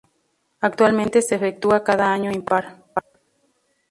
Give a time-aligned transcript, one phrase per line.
[0.61, 2.65] Actualmente se efectúa cada año impar.